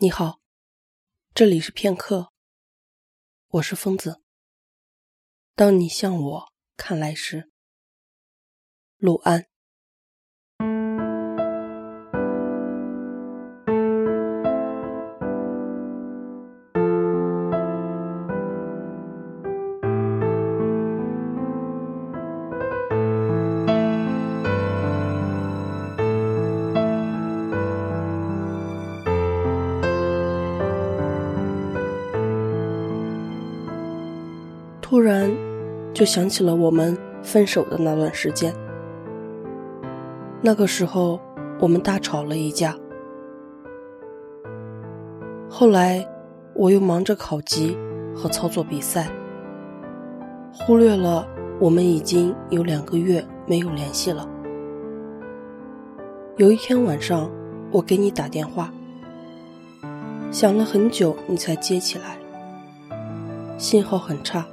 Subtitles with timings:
[0.00, 0.38] 你好，
[1.34, 2.32] 这里是片刻，
[3.48, 4.22] 我是疯子。
[5.56, 7.50] 当你向我看来时，
[8.96, 9.48] 陆安。
[34.90, 35.30] 突然，
[35.92, 38.54] 就想起了我们分手的那段时间。
[40.40, 41.20] 那个时候，
[41.60, 42.74] 我们大吵了一架。
[45.46, 46.08] 后来，
[46.54, 47.76] 我又忙着考级
[48.16, 49.10] 和操作比赛，
[50.54, 51.28] 忽略了
[51.60, 54.26] 我们已经有两个月没有联系了。
[56.38, 57.30] 有一天晚上，
[57.70, 58.72] 我给你打电话，
[60.30, 62.16] 想了很久，你才接起来，
[63.58, 64.46] 信号很差。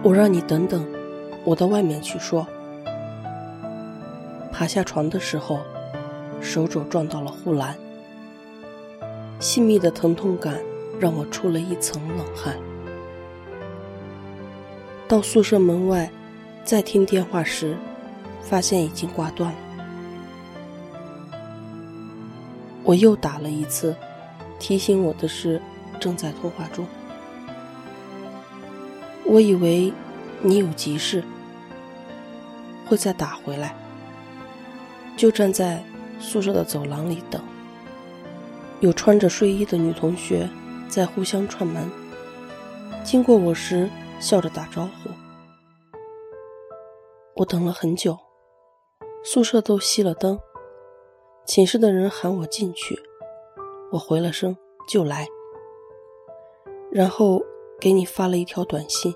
[0.00, 0.86] 我让你等等，
[1.44, 2.46] 我到外面去说。
[4.52, 5.58] 爬下床的时候，
[6.40, 7.76] 手肘撞到了护栏，
[9.40, 10.58] 细密的疼痛感
[11.00, 12.56] 让我出了一层冷汗。
[15.08, 16.10] 到宿舍门外，
[16.64, 17.76] 再听电话时，
[18.40, 19.58] 发现已经挂断了。
[22.84, 23.96] 我又打了一次，
[24.60, 25.60] 提醒我的是
[25.98, 26.86] 正在通话中。
[29.30, 29.92] 我以为
[30.40, 31.22] 你有急事，
[32.86, 33.76] 会再打回来，
[35.18, 35.84] 就站在
[36.18, 37.42] 宿舍的走廊里等。
[38.80, 40.48] 有穿着睡衣的女同学
[40.88, 41.90] 在互相串门，
[43.04, 45.10] 经过我时笑着打招呼。
[47.34, 48.16] 我等了很久，
[49.22, 50.40] 宿舍都熄了灯，
[51.44, 52.98] 寝室的人喊我进去，
[53.92, 54.56] 我回了声
[54.88, 55.26] 就来，
[56.90, 57.42] 然后。
[57.80, 59.14] 给你发了一条短信。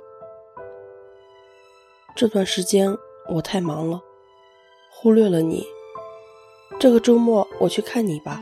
[2.15, 2.97] 这段时间
[3.28, 4.00] 我太忙了，
[4.89, 5.67] 忽略了你。
[6.78, 8.41] 这个周末我去看你吧，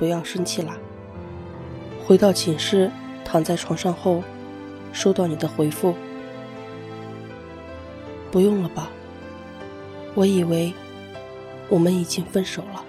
[0.00, 0.76] 不要生气啦。
[2.04, 2.90] 回到寝室，
[3.24, 4.20] 躺在床上后，
[4.92, 5.94] 收到你的回复。
[8.32, 8.90] 不用了吧？
[10.16, 10.72] 我以为
[11.68, 12.84] 我们已经分手了。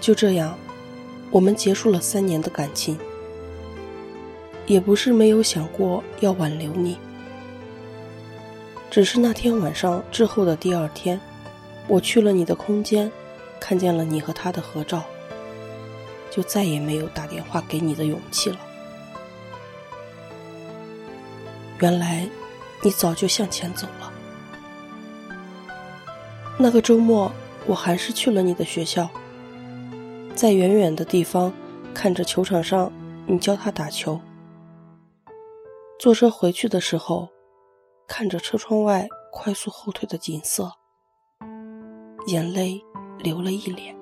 [0.00, 0.58] 就这样，
[1.30, 2.98] 我们结束了三年的感情。
[4.70, 6.96] 也不是没有想过要挽留你，
[8.88, 11.20] 只是那天晚上之后的第二天，
[11.88, 13.10] 我去了你的空间，
[13.58, 15.02] 看见了你和他的合照，
[16.30, 18.58] 就再也没有打电话给你的勇气了。
[21.80, 22.28] 原来，
[22.80, 24.12] 你早就向前走了。
[26.56, 27.32] 那个周末，
[27.66, 29.10] 我还是去了你的学校，
[30.36, 31.52] 在远远的地方
[31.92, 32.92] 看着球场上
[33.26, 34.20] 你教他打球。
[36.00, 37.28] 坐车回去的时候，
[38.08, 40.72] 看着车窗外快速后退的景色，
[42.26, 42.82] 眼泪
[43.18, 43.94] 流了一脸。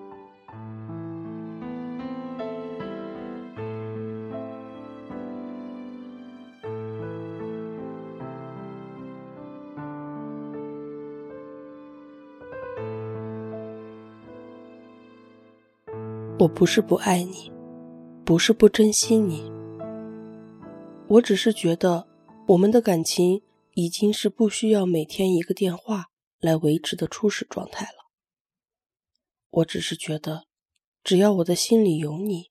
[16.39, 17.51] 我不是不爱你，
[18.25, 19.58] 不是不珍惜你。
[21.11, 22.07] 我只是觉得，
[22.49, 23.41] 我们的感情
[23.73, 26.09] 已经是不需要每天一个电话
[26.39, 28.11] 来维持的初始状态了。
[29.51, 30.45] 我只是觉得，
[31.03, 32.51] 只要我的心里有你，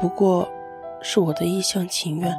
[0.00, 0.48] 不过
[1.02, 2.32] 是我的一厢情愿。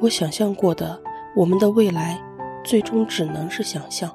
[0.00, 1.00] 我想象过的
[1.36, 2.20] 我们的未来，
[2.64, 4.12] 最终只能是想象。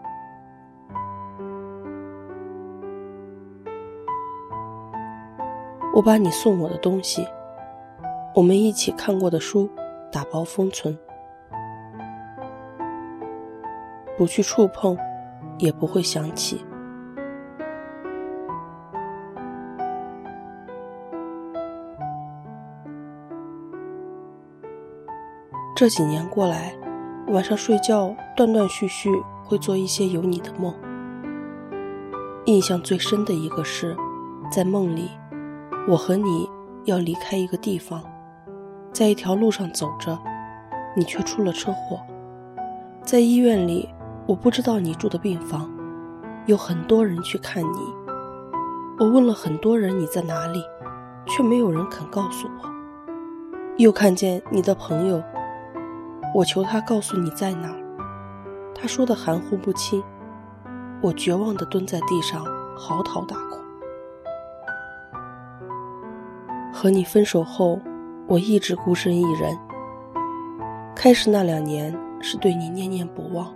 [5.94, 7.28] 我把你送我的东西，
[8.34, 9.70] 我们一起看过的书，
[10.12, 10.98] 打包封存，
[14.18, 14.98] 不去触碰，
[15.60, 16.66] 也不会想起。
[25.76, 26.74] 这几年过来，
[27.28, 29.12] 晚上睡觉断断续续
[29.46, 30.74] 会做一些有你的梦。
[32.46, 33.96] 印象最深的一个是，
[34.52, 35.12] 在梦里。
[35.86, 36.50] 我和你
[36.86, 38.02] 要离开一个地方，
[38.94, 40.18] 在一条路上走着，
[40.96, 42.00] 你却出了车祸。
[43.04, 43.90] 在医院里，
[44.26, 45.70] 我不知道你住的病房，
[46.46, 47.78] 有很多人去看你。
[48.98, 50.64] 我问了很多人你在哪里，
[51.26, 52.70] 却没有人肯告诉我。
[53.78, 55.22] 又看见你的朋友，
[56.34, 57.78] 我求他告诉你在哪儿，
[58.74, 60.02] 他说的含糊不清。
[61.02, 62.46] 我绝望地蹲在地上
[62.78, 63.63] 嚎啕大哭。
[66.84, 67.80] 和你分手后，
[68.28, 69.58] 我一直孤身一人。
[70.94, 73.56] 开始那两年是对你念念不忘，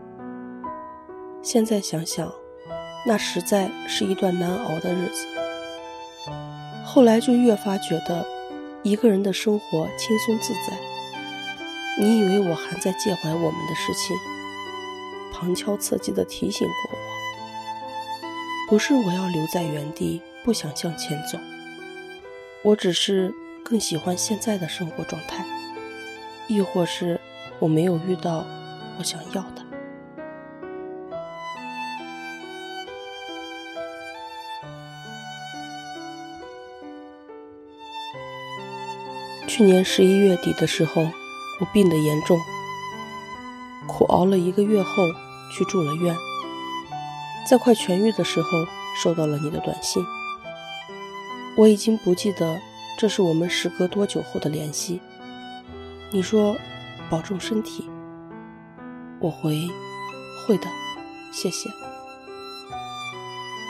[1.41, 2.31] 现在想想，
[3.05, 5.27] 那实在是一段难熬的日子。
[6.85, 8.25] 后来就越发觉得，
[8.81, 10.77] 一个人的生活轻松自在。
[11.99, 14.15] 你以为我还在介怀我们的事情，
[15.33, 21.37] 旁敲侧击地提醒过我，不是我要留在原地不想向前走，
[22.63, 23.33] 我只是
[23.63, 25.45] 更喜欢现在的生活状态，
[26.47, 27.19] 亦或是
[27.59, 28.45] 我没有遇到
[28.99, 29.65] 我想要的。
[39.47, 41.07] 去年十一月底的时候。
[41.59, 42.39] 我病得严重，
[43.87, 44.91] 苦熬了一个月后
[45.51, 46.15] 去住了院，
[47.49, 48.47] 在快痊愈的时候
[49.01, 50.05] 收到了你的短信。
[51.57, 52.59] 我已经不记得
[52.99, 55.01] 这是我们时隔多久后的联系。
[56.11, 56.55] 你说
[57.09, 57.89] 保重身体，
[59.19, 59.67] 我回
[60.45, 60.67] 会的，
[61.31, 61.67] 谢谢。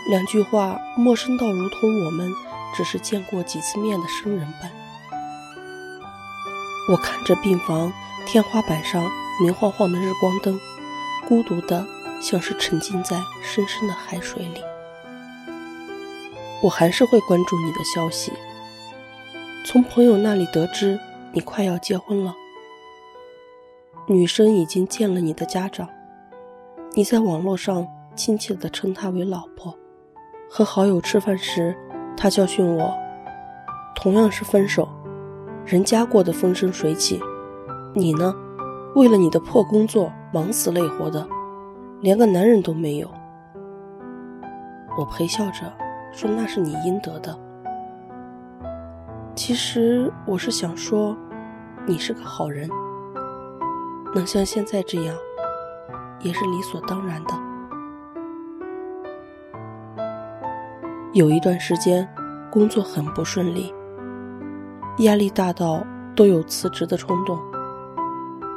[0.09, 2.29] 两句话陌生到如同我们
[2.75, 4.69] 只是见过几次面的生人般。
[6.89, 7.91] 我看着病房
[8.25, 9.09] 天花板上
[9.41, 10.59] 明晃晃的日光灯，
[11.25, 11.85] 孤独的
[12.21, 14.61] 像是沉浸在深深的海水里。
[16.61, 18.31] 我还是会关注你的消息。
[19.65, 20.99] 从朋友那里得知
[21.31, 22.33] 你快要结婚了，
[24.07, 25.87] 女生已经见了你的家长。
[26.93, 29.77] 你在网络上亲切地称她为老婆。
[30.49, 31.75] 和好友吃饭时，
[32.15, 32.97] 他教训我，
[33.93, 34.87] 同样是分手。
[35.65, 37.21] 人家过得风生水起，
[37.93, 38.33] 你呢？
[38.95, 41.27] 为了你的破工作忙死累活的，
[41.99, 43.11] 连个男人都没有。
[44.97, 45.71] 我陪笑着
[46.17, 47.37] 说：“那是你应得的。”
[49.35, 51.15] 其实我是想说，
[51.85, 52.67] 你是个好人，
[54.15, 55.15] 能像现在这样，
[56.19, 57.35] 也是理所当然的。
[61.13, 62.09] 有一段时间，
[62.49, 63.71] 工作很不顺利。
[64.99, 65.85] 压力大到
[66.15, 67.39] 都有辞职的冲动。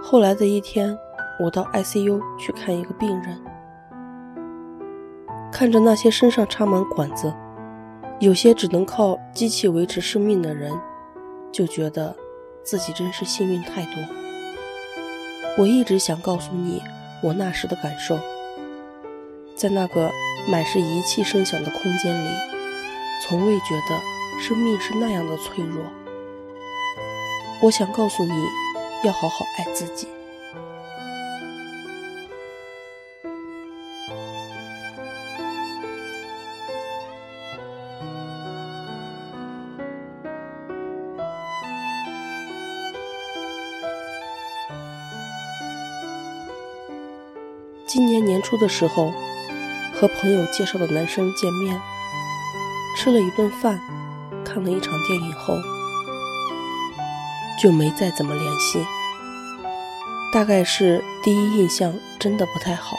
[0.03, 0.99] 后来的一天，
[1.39, 3.39] 我到 ICU 去看一个病人，
[5.53, 7.31] 看着那些身上插满管子、
[8.21, 10.79] 有些只能靠机器维持生命的人，
[11.51, 12.15] 就觉得
[12.63, 13.95] 自己真是幸运太多。
[15.57, 16.83] 我一直想告诉你
[17.23, 18.19] 我那时的感受，
[19.57, 20.11] 在那个
[20.47, 22.29] 满是仪器声响的空间里，
[23.23, 23.99] 从未觉得
[24.39, 25.83] 生命是那样的脆弱。
[27.63, 28.45] 我想告诉你，
[29.03, 30.07] 要好好爱自己。
[47.93, 49.13] 今年年初的时候，
[49.93, 51.77] 和朋友介绍的男生见面，
[52.97, 53.81] 吃了一顿饭，
[54.45, 55.59] 看了一场电影后。
[57.61, 58.87] 就没再怎么联系，
[60.33, 62.97] 大概是第一印象真的不太好，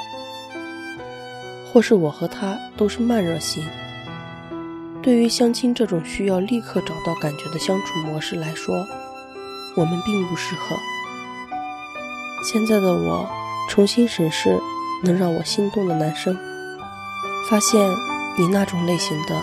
[1.72, 3.66] 或是我和他都是慢热型。
[5.02, 8.86] 对于相亲这种需要立刻找到感觉的相处模式来说，
[9.78, 10.76] 我们并不适合。
[12.44, 13.26] 现在的我
[13.70, 14.60] 重新审视
[15.04, 16.38] 能让我心动的男生，
[17.50, 17.82] 发现
[18.38, 19.42] 你那种类型的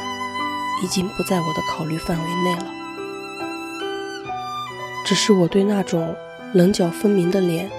[0.83, 2.67] 已经不在我的考虑范围内了。
[5.05, 6.15] 只是我对那种
[6.53, 7.71] 棱角分明的脸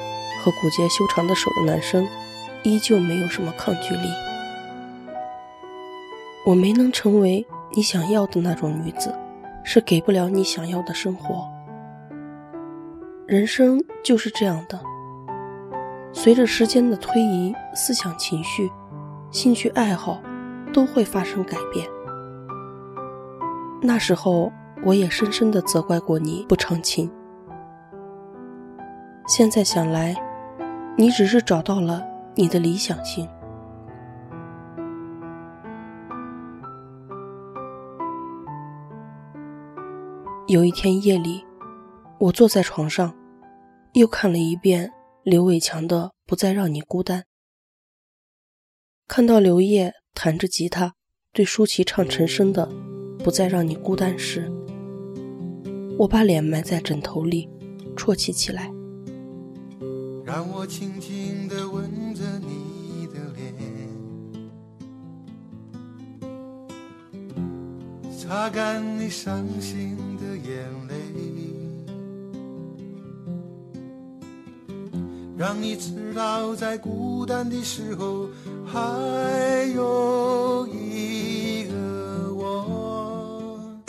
[0.42, 2.08] 和骨节修长的手的男生，
[2.64, 4.10] 依旧没有什么抗拒力。
[6.46, 9.14] 我没能成为你想要的那种女子，
[9.64, 11.48] 是给不了你想要的生活。
[13.28, 14.80] 人生就是这样的，
[16.12, 18.72] 随着时间的推移，思想、情绪、
[19.32, 20.22] 兴趣爱好
[20.74, 21.88] 都会发生改变。
[23.82, 24.52] 那时候，
[24.84, 27.10] 我也深深的责怪过你不长情。
[29.28, 30.16] 现在想来，
[30.98, 32.04] 你只是找到了
[32.36, 33.30] 你的理想型。
[40.48, 41.46] 有一天夜里，
[42.18, 43.14] 我坐在床上，
[43.94, 47.20] 又看了一遍刘伟强的《不再让你孤单》，
[49.10, 50.94] 看到刘烨弹着吉他，
[51.34, 52.70] 对舒淇唱陈升的
[53.24, 54.52] 《不再让你孤单》时，
[55.98, 57.50] 我把脸埋在枕头里，
[57.96, 58.72] 啜泣起来。
[60.24, 63.52] 让我轻轻地吻着你的脸，
[68.16, 70.94] 擦干你伤心的眼泪。
[75.36, 78.28] 让你知道，在孤单的时候，
[78.72, 83.82] 还有一个我。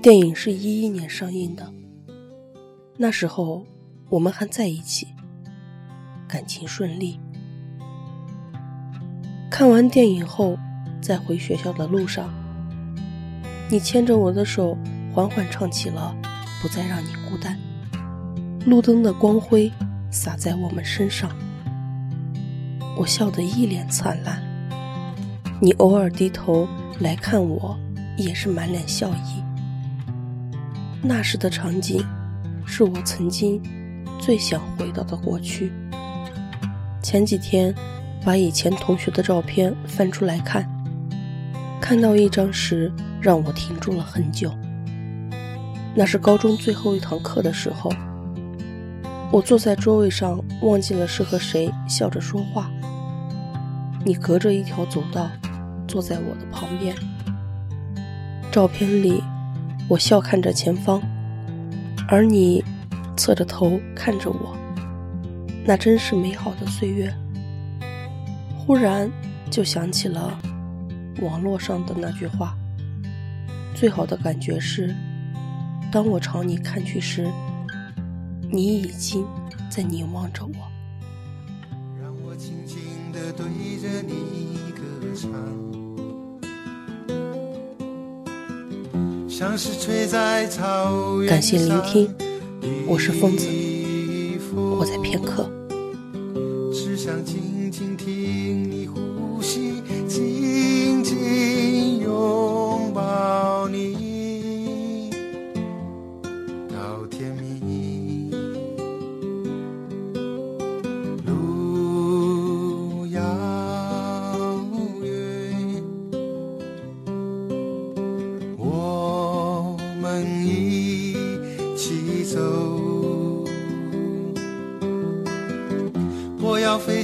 [0.00, 1.70] 电影是一一年上映的，
[2.96, 3.66] 那时候
[4.08, 5.08] 我们还在一起，
[6.26, 7.20] 感情顺利。
[9.50, 10.56] 看完电影后，
[11.02, 12.32] 在回学校的路上，
[13.70, 14.74] 你牵着我的手，
[15.12, 16.16] 缓缓唱起了
[16.62, 17.58] 《不再让你孤单》。
[18.64, 19.70] 路灯的光辉
[20.10, 21.30] 洒在我们身上，
[23.00, 24.42] 我笑得一脸灿烂。
[25.58, 27.74] 你偶尔低头来看我，
[28.18, 29.42] 也是满脸笑意。
[31.00, 32.04] 那时的场景，
[32.66, 33.58] 是我曾经
[34.18, 35.72] 最想回到的过去。
[37.02, 37.74] 前几天。
[38.22, 40.68] 把以前同学的照片翻出来看，
[41.80, 44.52] 看到一张时，让我停住了很久。
[45.94, 47.90] 那是高中最后一堂课的时候，
[49.32, 52.70] 我坐在桌位上，忘记了是和谁笑着说话。
[54.04, 55.30] 你隔着一条走道，
[55.86, 56.94] 坐在我的旁边。
[58.50, 59.22] 照片里，
[59.88, 61.00] 我笑看着前方，
[62.08, 62.64] 而你
[63.16, 64.56] 侧着头看着我，
[65.64, 67.14] 那真是美好的岁月。
[68.58, 69.10] 忽然
[69.50, 70.38] 就想起了
[71.20, 72.56] 网络上的那句话
[73.74, 74.94] ：“最好的感觉是，
[75.92, 77.30] 当我朝你看去时，
[78.50, 79.26] 你已经
[79.68, 80.52] 在凝望着我。”
[83.32, 83.46] 对
[83.80, 84.82] 着你歌
[85.14, 85.30] 唱，
[89.28, 92.12] 像是吹在草原感谢聆听，
[92.86, 93.46] 我是疯子，
[94.52, 95.48] 我在片刻。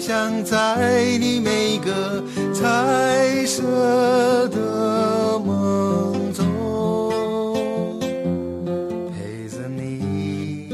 [0.06, 2.22] 想在你每个
[2.54, 7.98] 彩色的梦中，
[9.10, 10.70] 陪着你。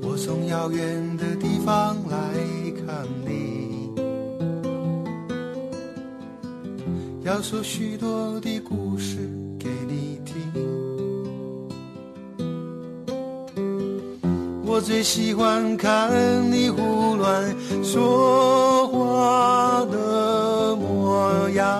[0.00, 2.16] 我从遥远的地方来
[2.86, 3.92] 看你，
[7.24, 9.18] 要说许多的故事
[14.80, 16.10] 我最喜欢看
[16.50, 21.78] 你胡乱说话的模样，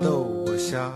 [0.00, 0.90] 逗我笑。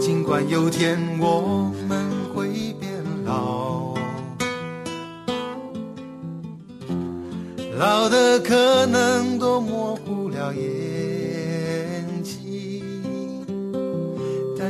[0.00, 2.46] 尽管有天我们会
[2.78, 2.88] 变
[3.24, 3.96] 老，
[7.76, 10.62] 老的可能都模糊了眼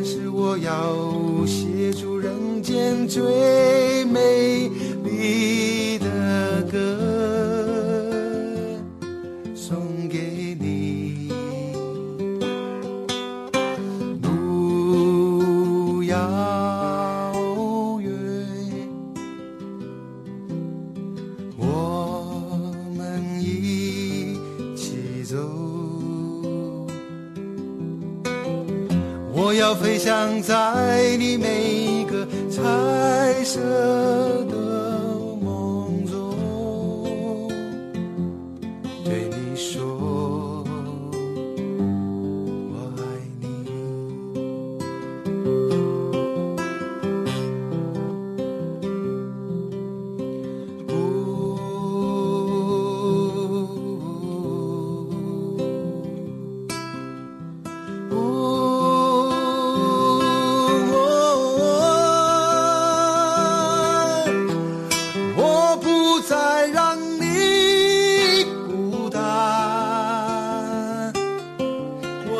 [0.06, 4.70] 是我要写出人间最美
[5.02, 5.65] 丽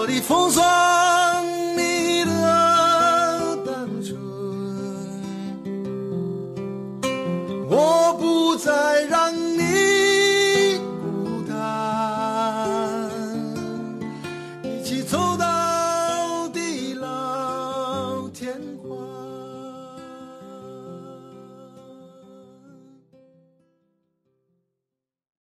[0.07, 0.96] 的风霜